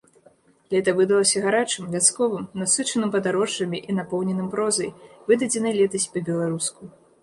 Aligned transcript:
Лета 0.73 0.95
выдалася 0.99 1.43
гарачым, 1.43 1.91
вясковым, 1.97 2.49
насычаным 2.63 3.13
падарожжамі 3.19 3.85
і 3.89 4.01
напоўненым 4.01 4.53
прозай, 4.57 4.93
выдадзенай 5.31 5.73
летась 5.83 6.13
па-беларуску. 6.15 6.97